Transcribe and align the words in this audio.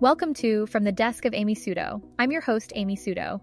Welcome 0.00 0.32
to 0.34 0.64
From 0.66 0.84
the 0.84 0.92
Desk 0.92 1.24
of 1.24 1.34
Amy 1.34 1.56
Suto. 1.56 2.00
I'm 2.20 2.30
your 2.30 2.40
host, 2.40 2.72
Amy 2.76 2.96
Suto. 2.96 3.40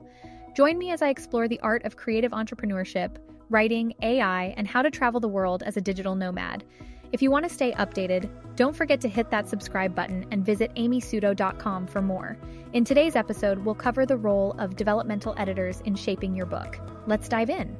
Join 0.55 0.77
me 0.77 0.89
as 0.89 1.01
I 1.01 1.09
explore 1.09 1.49
the 1.49 1.59
art 1.59 1.83
of 1.83 1.97
creative 1.97 2.31
entrepreneurship, 2.31 3.17
writing, 3.49 3.93
AI, 4.01 4.53
and 4.55 4.65
how 4.65 4.81
to 4.81 4.89
travel 4.89 5.19
the 5.19 5.27
world 5.27 5.63
as 5.63 5.75
a 5.75 5.81
digital 5.81 6.15
nomad. 6.15 6.63
If 7.11 7.21
you 7.21 7.29
want 7.29 7.43
to 7.43 7.53
stay 7.53 7.73
updated, 7.73 8.29
don't 8.55 8.73
forget 8.73 9.01
to 9.01 9.09
hit 9.09 9.29
that 9.31 9.49
subscribe 9.49 9.93
button 9.93 10.25
and 10.31 10.45
visit 10.45 10.73
amysuto.com 10.75 11.87
for 11.87 12.01
more. 12.01 12.37
In 12.71 12.85
today's 12.85 13.17
episode, 13.17 13.57
we'll 13.65 13.75
cover 13.75 14.05
the 14.05 14.15
role 14.15 14.55
of 14.57 14.77
developmental 14.77 15.35
editors 15.37 15.81
in 15.81 15.93
shaping 15.93 16.33
your 16.33 16.45
book. 16.45 16.79
Let's 17.05 17.27
dive 17.27 17.49
in. 17.49 17.75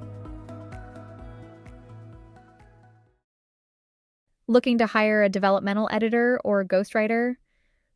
Looking 4.50 4.80
to 4.80 4.86
hire 4.86 5.24
a 5.24 5.30
developmental 5.30 5.88
editor 5.94 6.42
or 6.44 6.66
ghostwriter? 6.66 7.36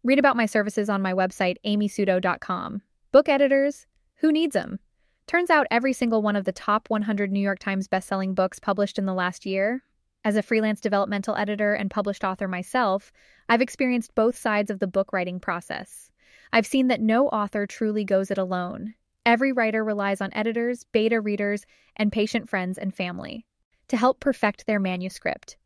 Read 0.04 0.18
about 0.18 0.38
my 0.38 0.46
services 0.46 0.90
on 0.90 1.02
my 1.02 1.14
website, 1.14 1.58
amysuto.com. 1.66 2.82
Book 3.12 3.28
editors? 3.28 3.86
Who 4.18 4.32
needs 4.32 4.54
them? 4.54 4.80
Turns 5.28 5.50
out 5.50 5.68
every 5.70 5.92
single 5.92 6.22
one 6.22 6.38
of 6.38 6.46
the 6.46 6.54
top 6.54 6.90
100 6.90 7.32
New 7.32 7.42
York 7.42 7.60
Times 7.60 7.90
bestselling 7.90 8.34
books 8.34 8.60
published 8.60 8.98
in 8.98 9.06
the 9.06 9.14
last 9.14 9.46
year. 9.46 9.84
As 10.24 10.38
a 10.38 10.42
freelance 10.42 10.80
developmental 10.80 11.36
editor 11.36 11.74
and 11.74 11.92
published 11.92 12.24
author 12.24 12.48
myself, 12.48 13.12
I've 13.50 13.62
experienced 13.62 14.16
both 14.16 14.38
sides 14.38 14.72
of 14.72 14.80
the 14.80 14.88
book 14.88 15.12
writing 15.12 15.40
process. 15.40 16.10
I've 16.54 16.66
seen 16.66 16.88
that 16.88 17.02
no 17.02 17.28
author 17.28 17.68
truly 17.68 18.06
goes 18.06 18.32
it 18.32 18.38
alone. 18.38 18.94
Every 19.26 19.52
writer 19.52 19.84
relies 19.84 20.22
on 20.22 20.34
editors, 20.34 20.86
beta 20.94 21.20
readers, 21.20 21.66
and 21.98 22.12
patient 22.12 22.50
friends 22.50 22.78
and 22.78 22.96
family 22.96 23.46
to 23.90 23.98
help 23.98 24.22
perfect 24.22 24.66
their 24.66 24.80
manuscript. 24.80 25.58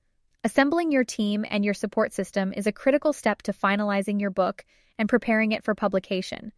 Assembling 0.45 0.91
your 0.91 1.05
team 1.05 1.45
and 1.49 1.63
your 1.63 1.73
support 1.73 2.11
system 2.11 2.52
is 2.52 2.67
a 2.67 2.73
critical 2.73 3.13
step 3.13 3.41
to 3.43 3.53
finalizing 3.53 4.20
your 4.20 4.29
book 4.29 4.66
and 4.99 5.08
preparing 5.08 5.53
it 5.53 5.63
for 5.63 5.73
publication. 5.73 6.52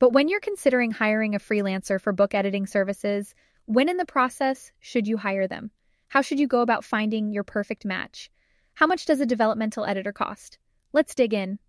But 0.00 0.12
when 0.12 0.28
you're 0.28 0.40
considering 0.40 0.90
hiring 0.90 1.36
a 1.36 1.38
freelancer 1.38 2.00
for 2.00 2.12
book 2.12 2.34
editing 2.34 2.66
services, 2.66 3.36
when 3.66 3.88
in 3.88 3.96
the 3.96 4.04
process 4.04 4.72
should 4.80 5.06
you 5.06 5.16
hire 5.16 5.46
them? 5.46 5.70
How 6.08 6.20
should 6.20 6.40
you 6.40 6.48
go 6.48 6.62
about 6.62 6.84
finding 6.84 7.30
your 7.30 7.44
perfect 7.44 7.84
match? 7.84 8.28
How 8.74 8.88
much 8.88 9.06
does 9.06 9.20
a 9.20 9.26
developmental 9.26 9.84
editor 9.84 10.12
cost? 10.12 10.58
Let's 10.92 11.14
dig 11.14 11.32
in. 11.32 11.60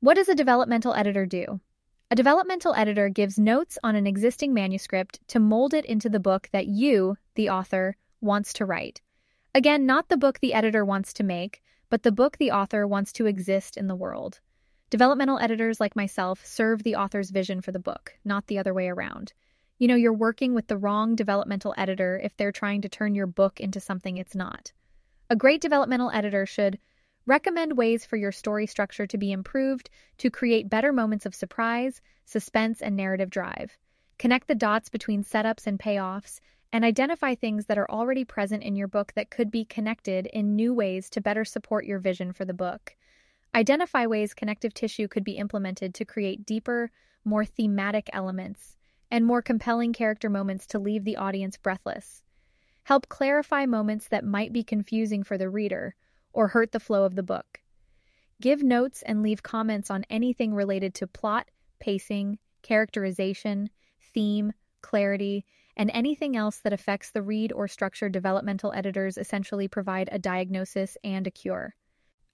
What 0.00 0.14
does 0.14 0.30
a 0.30 0.34
developmental 0.34 0.94
editor 0.94 1.26
do? 1.26 1.60
A 2.10 2.16
developmental 2.16 2.74
editor 2.74 3.10
gives 3.10 3.38
notes 3.38 3.76
on 3.84 3.96
an 3.96 4.06
existing 4.06 4.54
manuscript 4.54 5.20
to 5.28 5.40
mold 5.40 5.74
it 5.74 5.84
into 5.84 6.08
the 6.08 6.20
book 6.20 6.48
that 6.52 6.68
you, 6.68 7.18
the 7.34 7.50
author, 7.50 7.96
wants 8.22 8.54
to 8.54 8.64
write. 8.64 9.02
Again, 9.54 9.86
not 9.86 10.08
the 10.08 10.16
book 10.16 10.40
the 10.40 10.54
editor 10.54 10.84
wants 10.84 11.12
to 11.14 11.24
make, 11.24 11.62
but 11.90 12.02
the 12.02 12.12
book 12.12 12.36
the 12.36 12.50
author 12.50 12.86
wants 12.86 13.12
to 13.12 13.26
exist 13.26 13.76
in 13.76 13.86
the 13.86 13.96
world. 13.96 14.40
Developmental 14.90 15.38
editors 15.38 15.80
like 15.80 15.96
myself 15.96 16.44
serve 16.44 16.82
the 16.82 16.96
author's 16.96 17.30
vision 17.30 17.60
for 17.60 17.72
the 17.72 17.78
book, 17.78 18.14
not 18.24 18.46
the 18.46 18.58
other 18.58 18.72
way 18.72 18.88
around. 18.88 19.32
You 19.78 19.88
know, 19.88 19.94
you're 19.94 20.12
working 20.12 20.54
with 20.54 20.66
the 20.66 20.76
wrong 20.76 21.14
developmental 21.14 21.74
editor 21.76 22.20
if 22.22 22.36
they're 22.36 22.52
trying 22.52 22.82
to 22.82 22.88
turn 22.88 23.14
your 23.14 23.26
book 23.26 23.60
into 23.60 23.80
something 23.80 24.16
it's 24.16 24.34
not. 24.34 24.72
A 25.30 25.36
great 25.36 25.60
developmental 25.60 26.10
editor 26.10 26.46
should 26.46 26.78
recommend 27.26 27.76
ways 27.76 28.04
for 28.04 28.16
your 28.16 28.32
story 28.32 28.66
structure 28.66 29.06
to 29.06 29.18
be 29.18 29.30
improved 29.30 29.90
to 30.16 30.30
create 30.30 30.70
better 30.70 30.92
moments 30.92 31.26
of 31.26 31.34
surprise, 31.34 32.00
suspense, 32.24 32.80
and 32.80 32.96
narrative 32.96 33.30
drive. 33.30 33.76
Connect 34.18 34.48
the 34.48 34.54
dots 34.54 34.88
between 34.88 35.22
setups 35.22 35.66
and 35.66 35.78
payoffs, 35.78 36.40
and 36.72 36.84
identify 36.84 37.34
things 37.34 37.66
that 37.66 37.78
are 37.78 37.90
already 37.90 38.24
present 38.24 38.62
in 38.62 38.76
your 38.76 38.88
book 38.88 39.12
that 39.14 39.30
could 39.30 39.50
be 39.50 39.64
connected 39.64 40.26
in 40.26 40.54
new 40.54 40.74
ways 40.74 41.08
to 41.10 41.20
better 41.20 41.44
support 41.44 41.86
your 41.86 41.98
vision 41.98 42.32
for 42.32 42.44
the 42.44 42.54
book. 42.54 42.94
Identify 43.54 44.06
ways 44.06 44.34
connective 44.34 44.74
tissue 44.74 45.08
could 45.08 45.24
be 45.24 45.38
implemented 45.38 45.94
to 45.94 46.04
create 46.04 46.44
deeper, 46.44 46.90
more 47.24 47.44
thematic 47.44 48.10
elements 48.12 48.76
and 49.10 49.24
more 49.24 49.40
compelling 49.40 49.92
character 49.92 50.28
moments 50.28 50.66
to 50.66 50.78
leave 50.78 51.04
the 51.04 51.16
audience 51.16 51.56
breathless. 51.56 52.22
Help 52.84 53.08
clarify 53.08 53.66
moments 53.66 54.08
that 54.08 54.24
might 54.24 54.52
be 54.52 54.62
confusing 54.62 55.22
for 55.22 55.38
the 55.38 55.48
reader 55.48 55.94
or 56.32 56.48
hurt 56.48 56.72
the 56.72 56.80
flow 56.80 57.04
of 57.04 57.14
the 57.14 57.22
book. 57.22 57.60
Give 58.40 58.62
notes 58.62 59.02
and 59.02 59.22
leave 59.22 59.42
comments 59.42 59.90
on 59.90 60.04
anything 60.10 60.54
related 60.54 60.94
to 60.96 61.06
plot, 61.06 61.48
pacing, 61.80 62.38
characterization, 62.62 63.70
theme, 64.14 64.52
clarity, 64.82 65.44
and 65.78 65.90
anything 65.94 66.36
else 66.36 66.58
that 66.58 66.72
affects 66.72 67.10
the 67.10 67.22
read 67.22 67.52
or 67.52 67.68
structure 67.68 68.08
developmental 68.08 68.72
editors 68.74 69.16
essentially 69.16 69.68
provide 69.68 70.08
a 70.12 70.18
diagnosis 70.18 70.98
and 71.04 71.26
a 71.26 71.30
cure. 71.30 71.76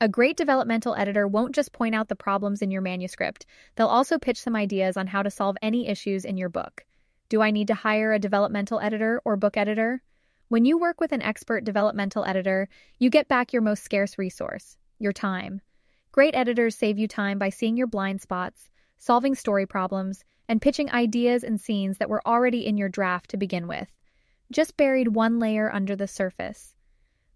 A 0.01 0.09
great 0.09 0.37
developmental 0.37 0.95
editor 0.97 1.29
won't 1.29 1.55
just 1.55 1.73
point 1.73 1.95
out 1.95 2.09
the 2.09 2.17
problems 2.17 2.63
in 2.63 2.71
your 2.71 2.83
manuscript, 2.83 3.47
they'll 3.77 3.87
also 3.87 4.19
pitch 4.19 4.41
some 4.41 4.57
ideas 4.57 4.97
on 4.97 5.07
how 5.07 5.23
to 5.23 5.31
solve 5.31 5.57
any 5.63 5.87
issues 5.87 6.25
in 6.25 6.37
your 6.37 6.49
book. 6.49 6.85
Do 7.29 7.43
I 7.43 7.51
need 7.51 7.69
to 7.69 7.75
hire 7.75 8.13
a 8.13 8.19
developmental 8.19 8.81
editor 8.81 9.21
or 9.25 9.37
book 9.37 9.57
editor? 9.57 10.03
When 10.49 10.65
you 10.65 10.79
work 10.79 11.01
with 11.01 11.13
an 11.13 11.23
expert 11.23 11.65
developmental 11.65 12.25
editor, 12.25 12.69
you 12.99 13.11
get 13.11 13.29
back 13.29 13.53
your 13.53 13.63
most 13.63 13.85
scarce 13.85 14.19
resource 14.19 14.77
your 14.99 15.13
time. 15.13 15.61
Great 16.13 16.35
editors 16.35 16.77
save 16.77 16.99
you 16.99 17.09
time 17.09 17.39
by 17.39 17.51
seeing 17.51 17.77
your 17.77 17.87
blind 17.87 18.21
spots, 18.21 18.71
solving 18.99 19.35
story 19.35 19.67
problems, 19.67 20.25
and 20.49 20.61
pitching 20.61 20.91
ideas 20.91 21.43
and 21.43 21.61
scenes 21.61 21.99
that 21.99 22.11
were 22.11 22.27
already 22.27 22.67
in 22.67 22.77
your 22.77 22.89
draft 22.89 23.31
to 23.31 23.37
begin 23.37 23.67
with, 23.67 23.89
just 24.53 24.77
buried 24.77 25.09
one 25.09 25.39
layer 25.39 25.73
under 25.73 25.97
the 25.97 26.07
surface. 26.07 26.75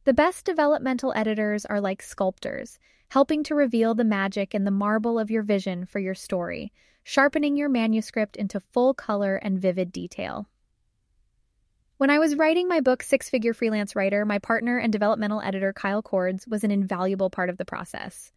The 0.04 0.14
best 0.14 0.44
developmental 0.44 1.12
editors 1.14 1.66
are 1.66 1.80
like 1.80 2.02
sculptors, 2.02 2.78
helping 3.08 3.42
to 3.44 3.54
reveal 3.54 3.94
the 3.94 4.04
magic 4.04 4.54
and 4.54 4.66
the 4.66 4.70
marble 4.70 5.18
of 5.18 5.30
your 5.30 5.42
vision 5.42 5.86
for 5.86 5.98
your 5.98 6.14
story, 6.14 6.72
sharpening 7.02 7.56
your 7.56 7.68
manuscript 7.68 8.36
into 8.36 8.60
full 8.60 8.92
color 8.94 9.36
and 9.36 9.58
vivid 9.58 9.92
detail. 9.92 10.46
When 11.96 12.10
I 12.10 12.18
was 12.18 12.36
writing 12.36 12.68
my 12.68 12.80
book 12.80 13.02
Six 13.02 13.28
Figure 13.28 13.52
Freelance 13.52 13.96
Writer, 13.96 14.24
my 14.24 14.38
partner 14.38 14.78
and 14.78 14.92
developmental 14.92 15.40
editor 15.40 15.72
Kyle 15.72 16.02
Cords 16.02 16.46
was 16.46 16.62
an 16.62 16.70
invaluable 16.70 17.28
part 17.28 17.50
of 17.50 17.56
the 17.56 17.64
process. 17.64 18.30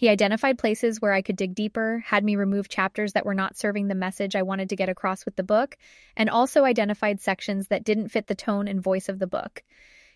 He 0.00 0.08
identified 0.08 0.56
places 0.56 0.98
where 0.98 1.12
I 1.12 1.20
could 1.20 1.36
dig 1.36 1.54
deeper, 1.54 2.02
had 2.06 2.24
me 2.24 2.34
remove 2.34 2.70
chapters 2.70 3.12
that 3.12 3.26
were 3.26 3.34
not 3.34 3.58
serving 3.58 3.88
the 3.88 3.94
message 3.94 4.34
I 4.34 4.40
wanted 4.40 4.70
to 4.70 4.76
get 4.76 4.88
across 4.88 5.26
with 5.26 5.36
the 5.36 5.42
book, 5.42 5.76
and 6.16 6.30
also 6.30 6.64
identified 6.64 7.20
sections 7.20 7.68
that 7.68 7.84
didn't 7.84 8.08
fit 8.08 8.26
the 8.26 8.34
tone 8.34 8.66
and 8.66 8.82
voice 8.82 9.10
of 9.10 9.18
the 9.18 9.26
book. 9.26 9.62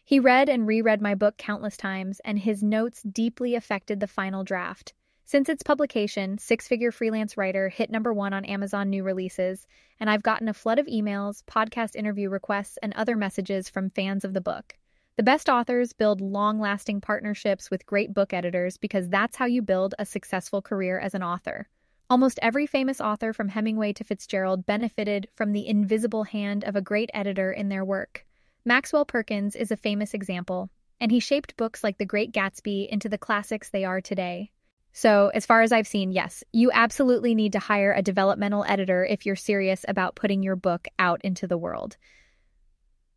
He 0.02 0.20
read 0.20 0.48
and 0.48 0.66
reread 0.66 1.02
my 1.02 1.14
book 1.14 1.36
countless 1.36 1.76
times, 1.76 2.18
and 2.24 2.38
his 2.38 2.62
notes 2.62 3.02
deeply 3.02 3.56
affected 3.56 4.00
the 4.00 4.06
final 4.06 4.42
draft. 4.42 4.94
Since 5.26 5.50
its 5.50 5.62
publication, 5.62 6.38
Six 6.38 6.66
Figure 6.66 6.90
Freelance 6.90 7.36
Writer 7.36 7.68
hit 7.68 7.90
number 7.90 8.14
one 8.14 8.32
on 8.32 8.46
Amazon 8.46 8.88
new 8.88 9.04
releases, 9.04 9.66
and 10.00 10.08
I've 10.08 10.22
gotten 10.22 10.48
a 10.48 10.54
flood 10.54 10.78
of 10.78 10.86
emails, 10.86 11.44
podcast 11.44 11.94
interview 11.94 12.30
requests, 12.30 12.78
and 12.78 12.94
other 12.94 13.16
messages 13.16 13.68
from 13.68 13.90
fans 13.90 14.24
of 14.24 14.32
the 14.32 14.40
book. 14.40 14.78
The 15.16 15.22
best 15.22 15.48
authors 15.48 15.92
build 15.92 16.20
long 16.20 16.58
lasting 16.58 17.00
partnerships 17.00 17.70
with 17.70 17.86
great 17.86 18.12
book 18.12 18.32
editors 18.32 18.76
because 18.76 19.08
that's 19.08 19.36
how 19.36 19.44
you 19.46 19.62
build 19.62 19.94
a 19.96 20.04
successful 20.04 20.60
career 20.60 20.98
as 20.98 21.14
an 21.14 21.22
author. 21.22 21.68
Almost 22.10 22.40
every 22.42 22.66
famous 22.66 23.00
author 23.00 23.32
from 23.32 23.48
Hemingway 23.48 23.92
to 23.92 24.02
Fitzgerald 24.02 24.66
benefited 24.66 25.28
from 25.36 25.52
the 25.52 25.68
invisible 25.68 26.24
hand 26.24 26.64
of 26.64 26.74
a 26.74 26.82
great 26.82 27.10
editor 27.14 27.52
in 27.52 27.68
their 27.68 27.84
work. 27.84 28.26
Maxwell 28.64 29.04
Perkins 29.04 29.54
is 29.54 29.70
a 29.70 29.76
famous 29.76 30.14
example, 30.14 30.68
and 31.00 31.12
he 31.12 31.20
shaped 31.20 31.56
books 31.56 31.84
like 31.84 31.98
The 31.98 32.04
Great 32.04 32.32
Gatsby 32.32 32.88
into 32.88 33.08
the 33.08 33.16
classics 33.16 33.70
they 33.70 33.84
are 33.84 34.00
today. 34.00 34.50
So, 34.92 35.30
as 35.32 35.46
far 35.46 35.62
as 35.62 35.70
I've 35.70 35.86
seen, 35.86 36.10
yes, 36.10 36.42
you 36.52 36.72
absolutely 36.72 37.36
need 37.36 37.52
to 37.52 37.60
hire 37.60 37.92
a 37.92 38.02
developmental 38.02 38.64
editor 38.66 39.04
if 39.04 39.24
you're 39.24 39.36
serious 39.36 39.84
about 39.86 40.16
putting 40.16 40.42
your 40.42 40.56
book 40.56 40.88
out 40.98 41.20
into 41.22 41.46
the 41.46 41.58
world. 41.58 41.98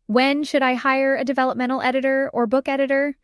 When 0.08 0.42
should 0.42 0.62
I 0.62 0.72
hire 0.72 1.16
a 1.16 1.24
developmental 1.24 1.82
editor 1.82 2.30
or 2.32 2.46
book 2.46 2.66
editor? 2.66 3.18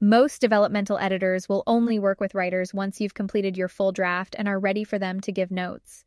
Most 0.00 0.40
developmental 0.40 0.96
editors 0.96 1.50
will 1.50 1.62
only 1.66 1.98
work 1.98 2.18
with 2.18 2.34
writers 2.34 2.72
once 2.72 2.98
you've 2.98 3.12
completed 3.12 3.58
your 3.58 3.68
full 3.68 3.92
draft 3.92 4.34
and 4.38 4.48
are 4.48 4.58
ready 4.58 4.84
for 4.84 4.98
them 4.98 5.20
to 5.20 5.32
give 5.32 5.50
notes. 5.50 6.06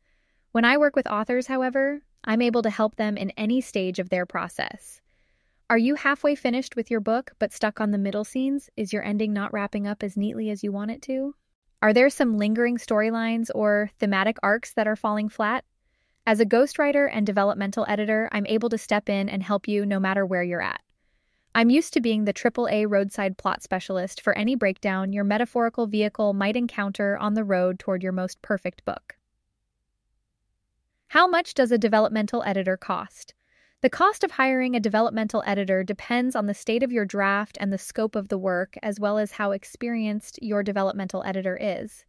When 0.50 0.64
I 0.64 0.76
work 0.76 0.96
with 0.96 1.06
authors, 1.06 1.46
however, 1.46 2.02
I'm 2.24 2.42
able 2.42 2.62
to 2.62 2.70
help 2.70 2.96
them 2.96 3.16
in 3.16 3.30
any 3.36 3.60
stage 3.60 4.00
of 4.00 4.08
their 4.08 4.26
process. 4.26 5.00
Are 5.70 5.78
you 5.78 5.94
halfway 5.94 6.34
finished 6.34 6.74
with 6.74 6.90
your 6.90 6.98
book 6.98 7.30
but 7.38 7.52
stuck 7.52 7.80
on 7.80 7.92
the 7.92 7.96
middle 7.96 8.24
scenes? 8.24 8.70
Is 8.76 8.92
your 8.92 9.04
ending 9.04 9.32
not 9.32 9.52
wrapping 9.52 9.86
up 9.86 10.02
as 10.02 10.16
neatly 10.16 10.50
as 10.50 10.64
you 10.64 10.72
want 10.72 10.90
it 10.90 11.02
to? 11.02 11.36
Are 11.80 11.92
there 11.92 12.10
some 12.10 12.38
lingering 12.38 12.76
storylines 12.76 13.50
or 13.54 13.92
thematic 14.00 14.36
arcs 14.42 14.72
that 14.72 14.88
are 14.88 14.96
falling 14.96 15.28
flat? 15.28 15.64
As 16.28 16.40
a 16.40 16.44
ghostwriter 16.44 17.08
and 17.10 17.24
developmental 17.24 17.86
editor, 17.88 18.28
I'm 18.32 18.44
able 18.44 18.68
to 18.68 18.76
step 18.76 19.08
in 19.08 19.30
and 19.30 19.42
help 19.42 19.66
you 19.66 19.86
no 19.86 19.98
matter 19.98 20.26
where 20.26 20.42
you're 20.42 20.60
at. 20.60 20.82
I'm 21.54 21.70
used 21.70 21.94
to 21.94 22.02
being 22.02 22.26
the 22.26 22.34
AAA 22.34 22.84
roadside 22.86 23.38
plot 23.38 23.62
specialist 23.62 24.20
for 24.20 24.36
any 24.36 24.54
breakdown 24.54 25.14
your 25.14 25.24
metaphorical 25.24 25.86
vehicle 25.86 26.34
might 26.34 26.54
encounter 26.54 27.16
on 27.16 27.32
the 27.32 27.44
road 27.44 27.78
toward 27.78 28.02
your 28.02 28.12
most 28.12 28.42
perfect 28.42 28.84
book. 28.84 29.16
How 31.06 31.26
much 31.26 31.54
does 31.54 31.72
a 31.72 31.78
developmental 31.78 32.42
editor 32.42 32.76
cost? 32.76 33.32
The 33.80 33.88
cost 33.88 34.22
of 34.22 34.32
hiring 34.32 34.76
a 34.76 34.80
developmental 34.80 35.42
editor 35.46 35.82
depends 35.82 36.36
on 36.36 36.44
the 36.44 36.52
state 36.52 36.82
of 36.82 36.92
your 36.92 37.06
draft 37.06 37.56
and 37.58 37.72
the 37.72 37.78
scope 37.78 38.14
of 38.14 38.28
the 38.28 38.36
work, 38.36 38.76
as 38.82 39.00
well 39.00 39.16
as 39.16 39.32
how 39.32 39.52
experienced 39.52 40.38
your 40.42 40.62
developmental 40.62 41.24
editor 41.24 41.56
is. 41.58 42.04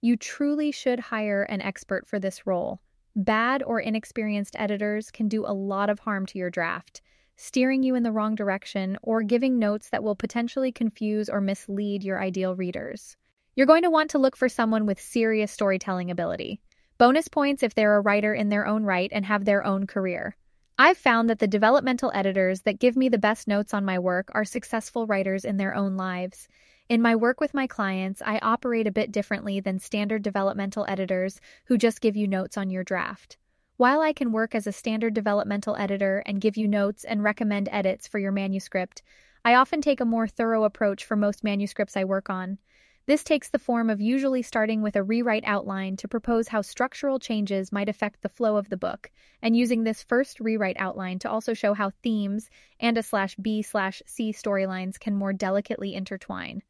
You 0.00 0.16
truly 0.16 0.72
should 0.72 0.98
hire 0.98 1.44
an 1.44 1.60
expert 1.60 2.08
for 2.08 2.18
this 2.18 2.48
role. 2.48 2.80
Bad 3.16 3.62
or 3.64 3.80
inexperienced 3.80 4.54
editors 4.56 5.10
can 5.10 5.28
do 5.28 5.44
a 5.44 5.52
lot 5.52 5.90
of 5.90 5.98
harm 5.98 6.26
to 6.26 6.38
your 6.38 6.50
draft, 6.50 7.02
steering 7.36 7.82
you 7.82 7.94
in 7.96 8.02
the 8.04 8.12
wrong 8.12 8.36
direction 8.36 8.96
or 9.02 9.22
giving 9.22 9.58
notes 9.58 9.88
that 9.90 10.04
will 10.04 10.14
potentially 10.14 10.70
confuse 10.70 11.28
or 11.28 11.40
mislead 11.40 12.04
your 12.04 12.22
ideal 12.22 12.54
readers. 12.54 13.16
You're 13.56 13.66
going 13.66 13.82
to 13.82 13.90
want 13.90 14.10
to 14.10 14.18
look 14.18 14.36
for 14.36 14.48
someone 14.48 14.86
with 14.86 15.00
serious 15.00 15.50
storytelling 15.50 16.10
ability. 16.10 16.60
Bonus 16.98 17.26
points 17.28 17.62
if 17.62 17.74
they're 17.74 17.96
a 17.96 18.00
writer 18.00 18.32
in 18.32 18.48
their 18.48 18.66
own 18.66 18.84
right 18.84 19.10
and 19.12 19.24
have 19.24 19.44
their 19.44 19.66
own 19.66 19.86
career. 19.86 20.36
I've 20.78 20.96
found 20.96 21.28
that 21.28 21.40
the 21.40 21.48
developmental 21.48 22.12
editors 22.14 22.62
that 22.62 22.78
give 22.78 22.96
me 22.96 23.08
the 23.08 23.18
best 23.18 23.48
notes 23.48 23.74
on 23.74 23.84
my 23.84 23.98
work 23.98 24.30
are 24.32 24.44
successful 24.44 25.06
writers 25.06 25.44
in 25.44 25.56
their 25.56 25.74
own 25.74 25.96
lives. 25.96 26.46
In 26.90 27.00
my 27.00 27.14
work 27.14 27.40
with 27.40 27.54
my 27.54 27.68
clients, 27.68 28.20
I 28.20 28.40
operate 28.40 28.88
a 28.88 28.90
bit 28.90 29.12
differently 29.12 29.60
than 29.60 29.78
standard 29.78 30.24
developmental 30.24 30.84
editors 30.88 31.40
who 31.66 31.78
just 31.78 32.00
give 32.00 32.16
you 32.16 32.26
notes 32.26 32.56
on 32.56 32.68
your 32.68 32.82
draft. 32.82 33.36
While 33.76 34.00
I 34.00 34.12
can 34.12 34.32
work 34.32 34.56
as 34.56 34.66
a 34.66 34.72
standard 34.72 35.14
developmental 35.14 35.76
editor 35.76 36.24
and 36.26 36.40
give 36.40 36.56
you 36.56 36.66
notes 36.66 37.04
and 37.04 37.22
recommend 37.22 37.68
edits 37.70 38.08
for 38.08 38.18
your 38.18 38.32
manuscript, 38.32 39.02
I 39.44 39.54
often 39.54 39.80
take 39.80 40.00
a 40.00 40.04
more 40.04 40.26
thorough 40.26 40.64
approach 40.64 41.04
for 41.04 41.14
most 41.14 41.44
manuscripts 41.44 41.96
I 41.96 42.02
work 42.02 42.28
on. 42.28 42.58
This 43.06 43.22
takes 43.22 43.50
the 43.50 43.60
form 43.60 43.88
of 43.88 44.00
usually 44.00 44.42
starting 44.42 44.82
with 44.82 44.96
a 44.96 45.04
rewrite 45.04 45.44
outline 45.46 45.96
to 45.98 46.08
propose 46.08 46.48
how 46.48 46.60
structural 46.60 47.20
changes 47.20 47.70
might 47.70 47.88
affect 47.88 48.20
the 48.20 48.28
flow 48.28 48.56
of 48.56 48.68
the 48.68 48.76
book, 48.76 49.12
and 49.42 49.56
using 49.56 49.84
this 49.84 50.02
first 50.02 50.40
rewrite 50.40 50.76
outline 50.76 51.20
to 51.20 51.30
also 51.30 51.54
show 51.54 51.72
how 51.72 51.90
themes 52.02 52.50
and 52.80 52.98
a 52.98 53.02
slash 53.04 53.36
B 53.36 53.62
slash 53.62 54.02
C 54.06 54.32
storylines 54.32 54.98
can 54.98 55.14
more 55.14 55.32
delicately 55.32 55.94
intertwine. 55.94 56.64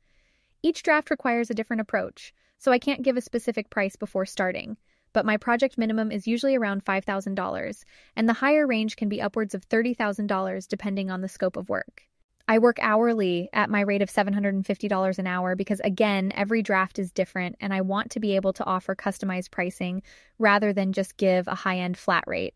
Each 0.63 0.83
draft 0.83 1.11
requires 1.11 1.51
a 1.51 1.55
different 1.55 1.81
approach, 1.81 2.35
so 2.59 2.71
I 2.71 2.79
can't 2.79 3.03
give 3.03 3.17
a 3.17 3.23
specific 3.23 3.71
price 3.71 3.97
before 3.97 4.27
starting, 4.27 4.77
but 5.13 5.25
my 5.25 5.37
project 5.37 5.79
minimum 5.79 6.13
is 6.13 6.27
usually 6.27 6.55
around 6.55 6.85
$5,000, 6.85 7.85
and 8.17 8.29
the 8.29 8.35
higher 8.35 8.67
range 8.67 8.97
can 8.97 9.09
be 9.09 9.23
upwards 9.23 9.55
of 9.55 9.69
$30,000 9.69 10.69
depending 10.69 11.11
on 11.11 11.21
the 11.23 11.29
scope 11.29 11.57
of 11.57 11.69
work. 11.69 12.03
I 12.47 12.59
work 12.59 12.79
hourly 12.83 13.49
at 13.53 13.71
my 13.71 13.81
rate 13.81 14.03
of 14.03 14.11
$750 14.11 15.19
an 15.19 15.27
hour 15.27 15.55
because, 15.55 15.81
again, 15.81 16.33
every 16.35 16.63
draft 16.63 16.99
is 16.99 17.13
different 17.13 17.57
and 17.61 17.73
I 17.73 17.81
want 17.81 18.11
to 18.11 18.21
be 18.21 18.35
able 18.35 18.53
to 18.55 18.65
offer 18.65 18.97
customized 18.97 19.53
pricing 19.53 20.03
rather 20.39 20.73
than 20.73 20.93
just 20.93 21.17
give 21.17 21.47
a 21.47 21.55
high 21.55 21.79
end 21.79 21.97
flat 21.97 22.25
rate. 22.27 22.55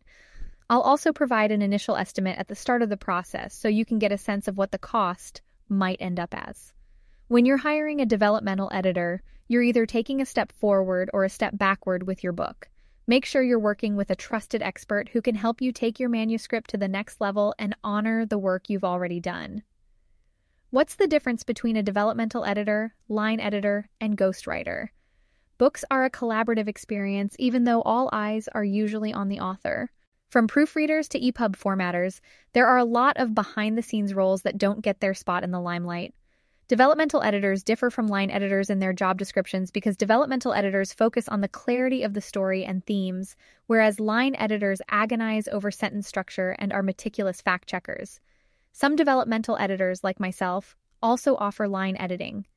I'll 0.69 0.81
also 0.81 1.13
provide 1.13 1.51
an 1.51 1.61
initial 1.61 1.95
estimate 1.95 2.37
at 2.37 2.49
the 2.49 2.55
start 2.55 2.81
of 2.81 2.89
the 2.89 2.97
process 2.97 3.53
so 3.53 3.69
you 3.69 3.85
can 3.85 3.97
get 3.97 4.11
a 4.11 4.17
sense 4.17 4.49
of 4.49 4.57
what 4.57 4.71
the 4.71 4.77
cost 4.77 5.41
might 5.69 6.01
end 6.01 6.19
up 6.19 6.33
as. 6.33 6.73
When 7.27 7.47
you're 7.47 7.57
hiring 7.57 8.01
a 8.01 8.05
developmental 8.05 8.69
editor, 8.71 9.23
you're 9.47 9.63
either 9.63 9.87
taking 9.87 10.21
a 10.21 10.27
step 10.27 10.51
forward 10.51 11.09
or 11.11 11.23
a 11.23 11.29
step 11.29 11.57
backward 11.57 12.05
with 12.05 12.23
your 12.23 12.33
book. 12.33 12.69
Make 13.07 13.25
sure 13.25 13.41
you're 13.41 13.57
working 13.57 13.95
with 13.95 14.11
a 14.11 14.15
trusted 14.15 14.61
expert 14.61 15.09
who 15.09 15.23
can 15.23 15.33
help 15.33 15.59
you 15.59 15.71
take 15.71 15.99
your 15.99 16.07
manuscript 16.07 16.69
to 16.69 16.77
the 16.77 16.87
next 16.87 17.19
level 17.19 17.55
and 17.57 17.75
honor 17.83 18.27
the 18.27 18.37
work 18.37 18.69
you've 18.69 18.83
already 18.83 19.19
done. 19.19 19.63
What's 20.69 20.93
the 20.93 21.07
difference 21.07 21.41
between 21.41 21.75
a 21.75 21.81
developmental 21.81 22.45
editor, 22.45 22.93
line 23.09 23.39
editor, 23.39 23.89
and 23.99 24.15
ghostwriter? 24.15 24.89
Books 25.57 25.83
are 25.89 26.05
a 26.05 26.11
collaborative 26.11 26.67
experience, 26.67 27.35
even 27.39 27.63
though 27.63 27.81
all 27.81 28.07
eyes 28.13 28.47
are 28.49 28.63
usually 28.63 29.11
on 29.11 29.29
the 29.29 29.39
author. 29.39 29.89
From 30.29 30.47
proofreaders 30.47 31.09
to 31.09 31.19
EPUB 31.19 31.55
formatters, 31.57 32.19
there 32.53 32.67
are 32.67 32.77
a 32.77 32.85
lot 32.85 33.17
of 33.17 33.33
behind 33.33 33.75
the 33.75 33.81
scenes 33.81 34.13
roles 34.13 34.43
that 34.43 34.59
don't 34.59 34.83
get 34.83 34.99
their 34.99 35.15
spot 35.15 35.43
in 35.43 35.49
the 35.49 35.59
limelight. 35.59 36.13
Developmental 36.67 37.21
editors 37.21 37.63
differ 37.63 37.91
from 37.91 38.07
line 38.07 38.31
editors 38.31 38.71
in 38.71 38.79
their 38.79 38.91
job 38.91 39.19
descriptions 39.19 39.69
because 39.69 39.95
developmental 39.95 40.51
editors 40.51 40.93
focus 40.93 41.27
on 41.27 41.41
the 41.41 41.47
clarity 41.47 42.01
of 42.01 42.15
the 42.15 42.21
story 42.21 42.65
and 42.65 42.83
themes, 42.83 43.35
whereas 43.67 43.99
line 43.99 44.35
editors 44.35 44.81
agonize 44.89 45.47
over 45.49 45.69
sentence 45.69 46.07
structure 46.07 46.55
and 46.57 46.73
are 46.73 46.81
meticulous 46.81 47.39
fact 47.39 47.69
checkers. 47.69 48.19
Some 48.71 48.95
developmental 48.95 49.57
editors, 49.57 50.03
like 50.03 50.19
myself, 50.19 50.75
also 51.03 51.35
offer 51.35 51.67
line 51.67 51.97
editing. 51.97 52.47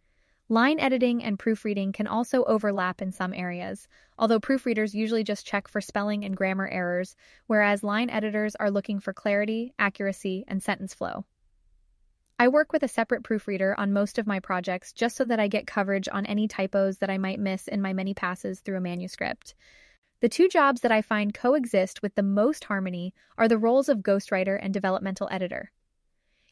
Line 0.49 0.81
editing 0.81 1.22
and 1.22 1.38
proofreading 1.38 1.93
can 1.93 2.06
also 2.06 2.44
overlap 2.44 3.02
in 3.02 3.12
some 3.12 3.34
areas, 3.34 3.88
although 4.19 4.40
proofreaders 4.40 4.94
usually 4.94 5.22
just 5.22 5.46
check 5.46 5.69
for 5.69 5.82
spelling 5.82 6.25
and 6.25 6.34
grammar 6.34 6.66
errors, 6.66 7.14
whereas 7.46 7.82
line 7.82 8.08
editors 8.08 8.56
are 8.56 8.70
looking 8.70 9.00
for 9.00 9.12
clarity, 9.12 9.75
accuracy, 9.78 10.44
and 10.49 10.62
sentence 10.62 10.94
flow. 10.94 11.26
I 12.40 12.46
work 12.46 12.73
with 12.73 12.85
a 12.85 12.88
separate 12.88 13.25
proofreader 13.25 13.75
on 13.79 13.93
most 13.93 14.17
of 14.17 14.26
my 14.26 14.38
projects 14.38 14.93
just 14.93 15.17
so 15.17 15.25
that 15.25 15.40
I 15.40 15.49
get 15.49 15.67
coverage 15.67 16.08
on 16.08 16.25
any 16.25 16.46
typos 16.46 16.99
that 16.99 17.11
I 17.11 17.19
might 17.19 17.40
miss 17.40 17.67
in 17.67 17.82
my 17.82 17.93
many 17.93 18.14
passes 18.14 18.61
through 18.61 18.76
a 18.76 18.81
manuscript. 18.81 19.56
The 20.20 20.29
two 20.29 20.49
jobs 20.49 20.82
that 20.82 20.93
I 20.93 21.02
find 21.02 21.35
coexist 21.35 22.00
with 22.00 22.14
the 22.14 22.23
most 22.23 22.62
harmony 22.64 23.12
are 23.37 23.49
the 23.49 23.58
roles 23.58 23.88
of 23.88 23.99
ghostwriter 23.99 24.56
and 24.61 24.73
developmental 24.73 25.29
editor. 25.32 25.73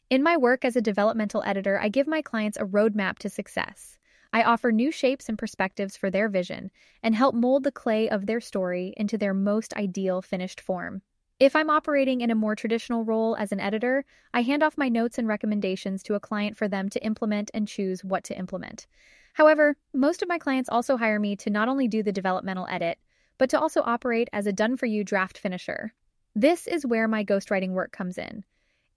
In 0.09 0.23
my 0.23 0.35
work 0.35 0.65
as 0.65 0.75
a 0.75 0.81
developmental 0.81 1.41
editor, 1.45 1.79
I 1.79 1.87
give 1.87 2.07
my 2.07 2.21
clients 2.21 2.57
a 2.57 2.65
roadmap 2.65 3.17
to 3.19 3.29
success. 3.29 3.97
I 4.33 4.43
offer 4.43 4.73
new 4.73 4.91
shapes 4.91 5.29
and 5.29 5.37
perspectives 5.37 5.95
for 5.95 6.11
their 6.11 6.27
vision 6.27 6.69
and 7.01 7.15
help 7.15 7.33
mold 7.33 7.63
the 7.63 7.71
clay 7.71 8.09
of 8.09 8.25
their 8.25 8.41
story 8.41 8.93
into 8.97 9.17
their 9.17 9.33
most 9.33 9.73
ideal 9.75 10.21
finished 10.21 10.59
form. 10.59 11.01
If 11.39 11.55
I'm 11.55 11.69
operating 11.69 12.21
in 12.21 12.31
a 12.31 12.35
more 12.35 12.55
traditional 12.55 13.03
role 13.03 13.35
as 13.35 13.51
an 13.51 13.59
editor, 13.59 14.05
I 14.33 14.41
hand 14.41 14.63
off 14.63 14.75
my 14.75 14.89
notes 14.89 15.19
and 15.19 15.27
recommendations 15.27 16.01
to 16.03 16.15
a 16.15 16.19
client 16.19 16.57
for 16.57 16.67
them 16.67 16.89
to 16.89 17.05
implement 17.05 17.51
and 17.53 17.67
choose 17.67 18.03
what 18.03 18.23
to 18.23 18.37
implement. 18.37 18.87
However, 19.33 19.77
most 19.93 20.23
of 20.23 20.29
my 20.29 20.39
clients 20.39 20.67
also 20.67 20.97
hire 20.97 21.19
me 21.19 21.35
to 21.35 21.51
not 21.51 21.67
only 21.69 21.87
do 21.87 22.01
the 22.01 22.11
developmental 22.11 22.65
edit, 22.71 22.97
but 23.37 23.51
to 23.51 23.59
also 23.59 23.83
operate 23.83 24.29
as 24.33 24.47
a 24.47 24.51
done 24.51 24.77
for 24.77 24.87
you 24.87 25.03
draft 25.03 25.37
finisher. 25.37 25.93
This 26.33 26.65
is 26.65 26.87
where 26.87 27.07
my 27.07 27.23
ghostwriting 27.23 27.73
work 27.73 27.91
comes 27.91 28.17
in. 28.17 28.43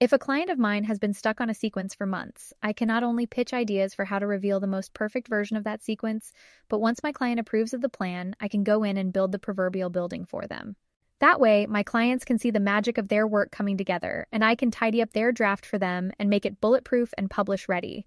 If 0.00 0.14
a 0.14 0.18
client 0.18 0.48
of 0.48 0.58
mine 0.58 0.84
has 0.84 0.98
been 0.98 1.12
stuck 1.12 1.42
on 1.42 1.50
a 1.50 1.54
sequence 1.54 1.94
for 1.94 2.06
months, 2.06 2.54
I 2.62 2.72
can 2.72 2.88
not 2.88 3.02
only 3.02 3.26
pitch 3.26 3.52
ideas 3.52 3.92
for 3.92 4.06
how 4.06 4.18
to 4.18 4.26
reveal 4.26 4.60
the 4.60 4.66
most 4.66 4.94
perfect 4.94 5.28
version 5.28 5.58
of 5.58 5.64
that 5.64 5.82
sequence, 5.82 6.32
but 6.70 6.80
once 6.80 7.02
my 7.02 7.12
client 7.12 7.38
approves 7.38 7.74
of 7.74 7.82
the 7.82 7.90
plan, 7.90 8.34
I 8.40 8.48
can 8.48 8.64
go 8.64 8.82
in 8.82 8.96
and 8.96 9.12
build 9.12 9.30
the 9.30 9.38
proverbial 9.38 9.90
building 9.90 10.24
for 10.24 10.46
them. 10.46 10.76
That 11.20 11.38
way, 11.38 11.66
my 11.66 11.82
clients 11.82 12.24
can 12.24 12.38
see 12.38 12.50
the 12.50 12.60
magic 12.60 12.96
of 12.96 13.08
their 13.08 13.26
work 13.26 13.50
coming 13.50 13.76
together, 13.76 14.26
and 14.32 14.42
I 14.42 14.54
can 14.54 14.70
tidy 14.70 15.02
up 15.02 15.12
their 15.12 15.32
draft 15.32 15.66
for 15.66 15.78
them 15.78 16.12
and 16.18 16.30
make 16.30 16.46
it 16.46 16.60
bulletproof 16.60 17.12
and 17.18 17.30
publish 17.30 17.68
ready. 17.68 18.06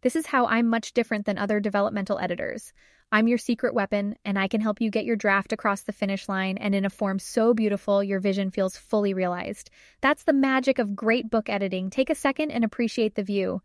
This 0.00 0.16
is 0.16 0.26
how 0.26 0.46
I'm 0.46 0.66
much 0.66 0.94
different 0.94 1.26
than 1.26 1.36
other 1.36 1.60
developmental 1.60 2.18
editors. 2.18 2.72
I'm 3.12 3.28
your 3.28 3.38
secret 3.38 3.74
weapon, 3.74 4.16
and 4.24 4.38
I 4.38 4.48
can 4.48 4.62
help 4.62 4.80
you 4.80 4.90
get 4.90 5.04
your 5.04 5.16
draft 5.16 5.52
across 5.52 5.82
the 5.82 5.92
finish 5.92 6.28
line 6.28 6.56
and 6.56 6.74
in 6.74 6.86
a 6.86 6.90
form 6.90 7.18
so 7.18 7.52
beautiful 7.52 8.02
your 8.02 8.20
vision 8.20 8.50
feels 8.50 8.76
fully 8.76 9.12
realized. 9.12 9.70
That's 10.00 10.24
the 10.24 10.32
magic 10.32 10.78
of 10.78 10.96
great 10.96 11.30
book 11.30 11.50
editing. 11.50 11.90
Take 11.90 12.08
a 12.08 12.14
second 12.14 12.50
and 12.52 12.64
appreciate 12.64 13.14
the 13.14 13.22
view. 13.22 13.60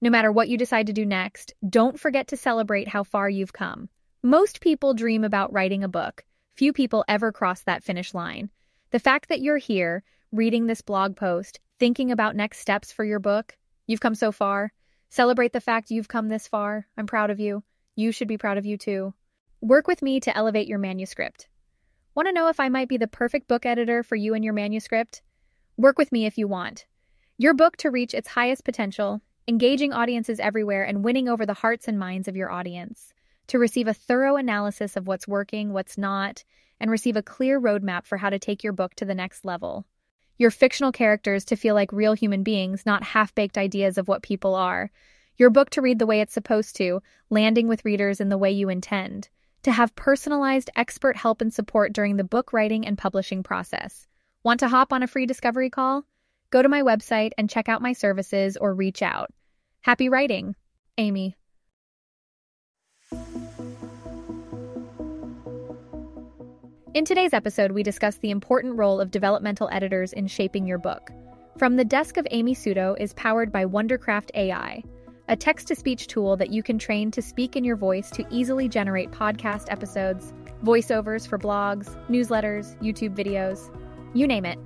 No 0.00 0.10
matter 0.10 0.30
what 0.30 0.48
you 0.48 0.56
decide 0.56 0.86
to 0.86 0.92
do 0.92 1.04
next, 1.04 1.54
don't 1.68 1.98
forget 1.98 2.28
to 2.28 2.36
celebrate 2.36 2.86
how 2.86 3.02
far 3.02 3.28
you've 3.28 3.52
come. 3.52 3.88
Most 4.22 4.60
people 4.60 4.94
dream 4.94 5.24
about 5.24 5.52
writing 5.52 5.82
a 5.82 5.88
book. 5.88 6.24
Few 6.58 6.72
people 6.72 7.04
ever 7.06 7.30
cross 7.30 7.60
that 7.62 7.84
finish 7.84 8.14
line. 8.14 8.50
The 8.90 8.98
fact 8.98 9.28
that 9.28 9.40
you're 9.40 9.58
here, 9.58 10.02
reading 10.32 10.66
this 10.66 10.80
blog 10.80 11.14
post, 11.14 11.60
thinking 11.78 12.10
about 12.10 12.34
next 12.34 12.58
steps 12.58 12.90
for 12.90 13.04
your 13.04 13.20
book, 13.20 13.56
you've 13.86 14.00
come 14.00 14.16
so 14.16 14.32
far. 14.32 14.72
Celebrate 15.08 15.52
the 15.52 15.60
fact 15.60 15.92
you've 15.92 16.08
come 16.08 16.26
this 16.26 16.48
far. 16.48 16.88
I'm 16.96 17.06
proud 17.06 17.30
of 17.30 17.38
you. 17.38 17.62
You 17.94 18.10
should 18.10 18.26
be 18.26 18.38
proud 18.38 18.58
of 18.58 18.66
you 18.66 18.76
too. 18.76 19.14
Work 19.60 19.86
with 19.86 20.02
me 20.02 20.18
to 20.18 20.36
elevate 20.36 20.66
your 20.66 20.80
manuscript. 20.80 21.46
Want 22.16 22.26
to 22.26 22.32
know 22.32 22.48
if 22.48 22.58
I 22.58 22.70
might 22.70 22.88
be 22.88 22.96
the 22.96 23.06
perfect 23.06 23.46
book 23.46 23.64
editor 23.64 24.02
for 24.02 24.16
you 24.16 24.34
and 24.34 24.42
your 24.44 24.52
manuscript? 24.52 25.22
Work 25.76 25.96
with 25.96 26.10
me 26.10 26.26
if 26.26 26.38
you 26.38 26.48
want. 26.48 26.86
Your 27.36 27.54
book 27.54 27.76
to 27.76 27.90
reach 27.92 28.14
its 28.14 28.30
highest 28.30 28.64
potential, 28.64 29.22
engaging 29.46 29.92
audiences 29.92 30.40
everywhere 30.40 30.82
and 30.82 31.04
winning 31.04 31.28
over 31.28 31.46
the 31.46 31.54
hearts 31.54 31.86
and 31.86 32.00
minds 32.00 32.26
of 32.26 32.34
your 32.34 32.50
audience. 32.50 33.14
To 33.48 33.58
receive 33.58 33.88
a 33.88 33.94
thorough 33.94 34.36
analysis 34.36 34.96
of 34.96 35.06
what's 35.06 35.28
working, 35.28 35.72
what's 35.72 35.98
not, 35.98 36.44
and 36.80 36.90
receive 36.90 37.16
a 37.16 37.22
clear 37.22 37.60
roadmap 37.60 38.06
for 38.06 38.18
how 38.18 38.30
to 38.30 38.38
take 38.38 38.62
your 38.62 38.72
book 38.72 38.94
to 38.96 39.04
the 39.04 39.14
next 39.14 39.44
level. 39.44 39.84
Your 40.38 40.50
fictional 40.50 40.92
characters 40.92 41.44
to 41.46 41.56
feel 41.56 41.74
like 41.74 41.92
real 41.92 42.14
human 42.14 42.42
beings, 42.42 42.86
not 42.86 43.02
half 43.02 43.34
baked 43.34 43.58
ideas 43.58 43.98
of 43.98 44.06
what 44.06 44.22
people 44.22 44.54
are 44.54 44.90
your 45.38 45.50
book 45.50 45.70
to 45.70 45.80
read 45.80 46.00
the 46.00 46.06
way 46.06 46.20
it's 46.20 46.34
supposed 46.34 46.76
to, 46.76 47.00
landing 47.30 47.68
with 47.68 47.84
readers 47.84 48.20
in 48.20 48.28
the 48.28 48.36
way 48.36 48.50
you 48.50 48.68
intend. 48.68 49.28
To 49.62 49.72
have 49.72 49.94
personalized 49.94 50.68
expert 50.74 51.16
help 51.16 51.40
and 51.40 51.54
support 51.54 51.92
during 51.92 52.16
the 52.16 52.24
book 52.24 52.52
writing 52.52 52.84
and 52.84 52.98
publishing 52.98 53.44
process. 53.44 54.06
Want 54.42 54.60
to 54.60 54.68
hop 54.68 54.92
on 54.92 55.02
a 55.02 55.06
free 55.06 55.26
discovery 55.26 55.70
call? 55.70 56.04
Go 56.50 56.60
to 56.60 56.68
my 56.68 56.82
website 56.82 57.30
and 57.38 57.48
check 57.48 57.68
out 57.68 57.82
my 57.82 57.92
services 57.92 58.56
or 58.56 58.74
reach 58.74 59.00
out. 59.00 59.30
Happy 59.80 60.08
writing, 60.08 60.56
Amy. 60.96 61.36
In 66.94 67.04
today's 67.04 67.34
episode, 67.34 67.72
we 67.72 67.82
discuss 67.82 68.16
the 68.16 68.30
important 68.30 68.76
role 68.76 69.00
of 69.00 69.10
developmental 69.10 69.68
editors 69.70 70.12
in 70.14 70.26
shaping 70.26 70.66
your 70.66 70.78
book. 70.78 71.10
From 71.58 71.76
the 71.76 71.84
Desk 71.84 72.16
of 72.16 72.26
Amy 72.30 72.54
Suto 72.54 72.98
is 72.98 73.12
powered 73.12 73.52
by 73.52 73.66
Wondercraft 73.66 74.30
AI 74.34 74.82
a 75.28 75.36
text 75.36 75.68
to 75.68 75.74
speech 75.74 76.06
tool 76.06 76.36
that 76.36 76.50
you 76.50 76.62
can 76.62 76.78
train 76.78 77.10
to 77.10 77.20
speak 77.20 77.54
in 77.54 77.62
your 77.62 77.76
voice 77.76 78.10
to 78.10 78.24
easily 78.30 78.66
generate 78.66 79.10
podcast 79.10 79.66
episodes, 79.70 80.32
voiceovers 80.64 81.28
for 81.28 81.38
blogs, 81.38 81.94
newsletters, 82.08 82.80
YouTube 82.80 83.14
videos, 83.14 83.70
you 84.14 84.26
name 84.26 84.46
it. 84.46 84.58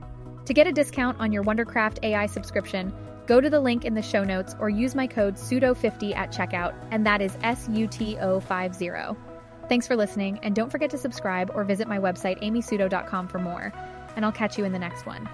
To 0.47 0.55
get 0.55 0.69
a 0.69 0.73
discount 0.73 1.19
on 1.19 1.33
your 1.33 1.43
Wondercraft 1.43 2.05
AI 2.05 2.26
subscription, 2.26 2.93
go 3.26 3.41
to 3.41 3.50
the 3.50 3.61
link 3.61 3.85
in 3.85 3.95
the 3.95 4.02
show 4.02 4.23
notes 4.23 4.55
or 4.61 4.71
use 4.71 4.95
my 4.95 5.09
code 5.09 5.35
SUTO50 5.35 6.14
at 6.14 6.33
checkout, 6.33 6.75
and 6.93 7.05
that 7.05 7.21
is 7.21 7.37
S 7.43 7.69
U 7.73 7.88
T 7.88 8.17
O 8.19 8.38
50. 8.38 8.91
Thanks 9.73 9.87
for 9.87 9.97
listening, 9.97 10.38
and 10.43 10.55
don't 10.55 10.71
forget 10.71 10.91
to 10.91 10.99
subscribe 10.99 11.50
or 11.55 11.64
visit 11.64 11.88
my 11.88 11.99
website, 11.99 12.38
amysuto.com, 12.43 13.26
for 13.26 13.38
more. 13.38 13.73
And 14.17 14.23
I'll 14.23 14.31
catch 14.31 14.59
you 14.59 14.67
in 14.67 14.73
the 14.73 14.79
next 14.79 15.07
one. 15.07 15.26